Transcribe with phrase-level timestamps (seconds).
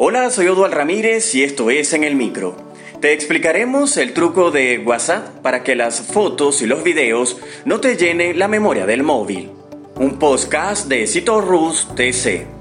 [0.00, 2.54] Hola, soy Odual Ramírez y esto es En el Micro.
[3.00, 7.96] Te explicaremos el truco de WhatsApp para que las fotos y los videos no te
[7.96, 9.50] llenen la memoria del móvil.
[9.96, 12.57] Un podcast de Cito Rus TC.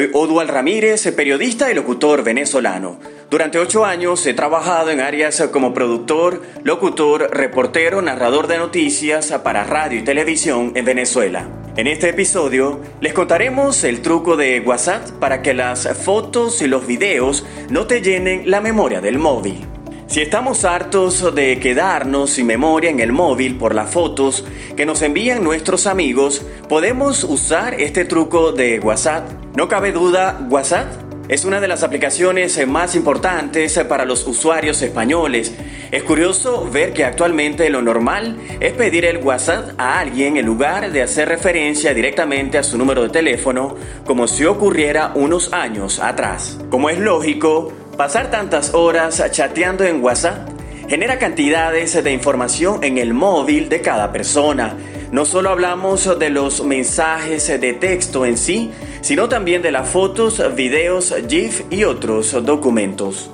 [0.00, 2.98] Soy Odual Ramírez, periodista y locutor venezolano.
[3.28, 9.64] Durante ocho años he trabajado en áreas como productor, locutor, reportero, narrador de noticias para
[9.64, 11.46] radio y televisión en Venezuela.
[11.76, 16.86] En este episodio les contaremos el truco de WhatsApp para que las fotos y los
[16.86, 19.66] videos no te llenen la memoria del móvil.
[20.06, 25.02] Si estamos hartos de quedarnos sin memoria en el móvil por las fotos que nos
[25.02, 29.39] envían nuestros amigos, podemos usar este truco de WhatsApp.
[29.54, 30.86] No cabe duda, WhatsApp
[31.28, 35.54] es una de las aplicaciones más importantes para los usuarios españoles.
[35.90, 40.90] Es curioso ver que actualmente lo normal es pedir el WhatsApp a alguien en lugar
[40.90, 46.58] de hacer referencia directamente a su número de teléfono como si ocurriera unos años atrás.
[46.68, 50.48] Como es lógico, Pasar tantas horas chateando en WhatsApp
[50.88, 54.74] genera cantidades de información en el móvil de cada persona.
[55.12, 60.42] No solo hablamos de los mensajes de texto en sí, sino también de las fotos,
[60.54, 63.30] videos, GIF y otros documentos.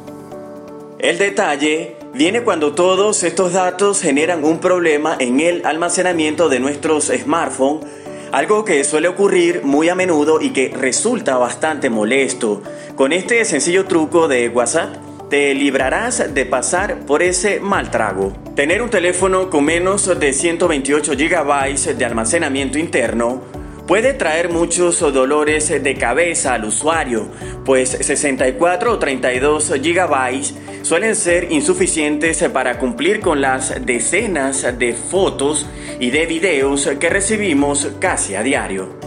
[0.98, 7.06] El detalle viene cuando todos estos datos generan un problema en el almacenamiento de nuestros
[7.06, 7.87] smartphones
[8.33, 12.62] algo que suele ocurrir muy a menudo y que resulta bastante molesto.
[12.94, 14.97] Con este sencillo truco de WhatsApp,
[15.31, 18.33] te librarás de pasar por ese mal trago.
[18.55, 23.42] Tener un teléfono con menos de 128 GB de almacenamiento interno
[23.87, 27.29] puede traer muchos dolores de cabeza al usuario,
[27.65, 35.66] pues 64 o 32 GB suelen ser insuficientes para cumplir con las decenas de fotos
[36.00, 39.06] y de videos que recibimos casi a diario.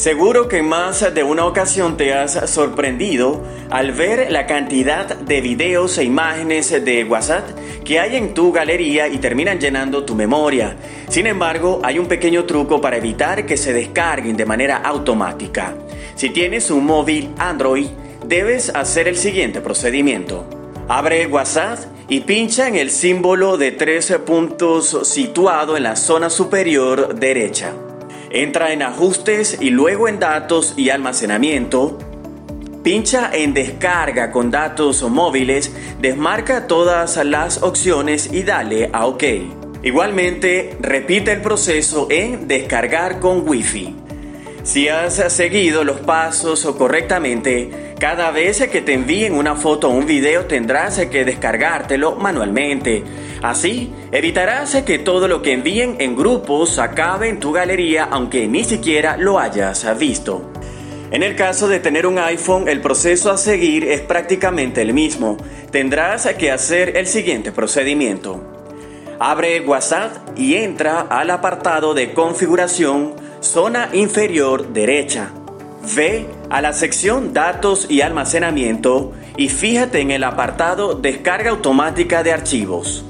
[0.00, 5.42] Seguro que en más de una ocasión te has sorprendido al ver la cantidad de
[5.42, 7.50] videos e imágenes de WhatsApp
[7.84, 10.74] que hay en tu galería y terminan llenando tu memoria.
[11.10, 15.74] Sin embargo, hay un pequeño truco para evitar que se descarguen de manera automática.
[16.14, 17.88] Si tienes un móvil Android,
[18.24, 20.46] debes hacer el siguiente procedimiento.
[20.88, 21.78] Abre WhatsApp
[22.08, 27.74] y pincha en el símbolo de 13 puntos situado en la zona superior derecha.
[28.32, 31.98] Entra en ajustes y luego en datos y almacenamiento.
[32.84, 39.24] Pincha en descarga con datos móviles, desmarca todas las opciones y dale a OK.
[39.82, 43.96] Igualmente, repite el proceso en descargar con Wi-Fi.
[44.62, 50.06] Si has seguido los pasos correctamente, cada vez que te envíen una foto o un
[50.06, 53.02] video tendrás que descargártelo manualmente.
[53.42, 58.64] Así, evitarás que todo lo que envíen en grupos acabe en tu galería aunque ni
[58.64, 60.50] siquiera lo hayas visto.
[61.10, 65.38] En el caso de tener un iPhone, el proceso a seguir es prácticamente el mismo.
[65.72, 68.40] Tendrás que hacer el siguiente procedimiento.
[69.18, 75.30] Abre WhatsApp y entra al apartado de configuración, zona inferior derecha.
[75.96, 82.32] Ve a la sección Datos y Almacenamiento y fíjate en el apartado Descarga automática de
[82.32, 83.04] archivos.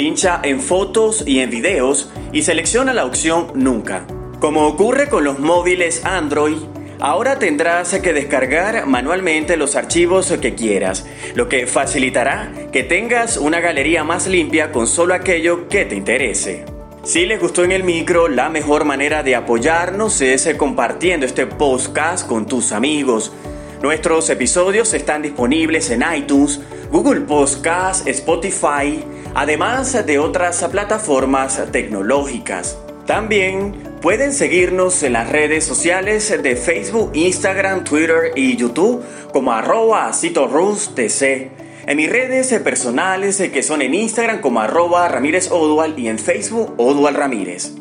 [0.00, 4.06] Pincha en fotos y en videos y selecciona la opción Nunca.
[4.40, 6.56] Como ocurre con los móviles Android,
[7.00, 13.60] ahora tendrás que descargar manualmente los archivos que quieras, lo que facilitará que tengas una
[13.60, 16.64] galería más limpia con solo aquello que te interese.
[17.02, 22.26] Si les gustó en el micro, la mejor manera de apoyarnos es compartiendo este podcast
[22.26, 23.34] con tus amigos.
[23.82, 26.58] Nuestros episodios están disponibles en iTunes,
[26.90, 29.04] Google Podcast, Spotify,
[29.34, 32.78] además de otras plataformas tecnológicas.
[33.06, 40.10] También pueden seguirnos en las redes sociales de Facebook, Instagram, Twitter y YouTube como arroba
[40.12, 41.50] TC.
[41.86, 45.50] En mis redes personales que son en Instagram como arroba Ramírez
[45.96, 47.72] y en Facebook Odual Ramírez.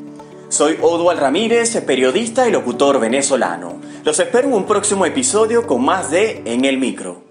[0.50, 3.80] Soy Odual Ramírez, periodista y locutor venezolano.
[4.04, 7.29] Los espero en un próximo episodio con más de En el Micro.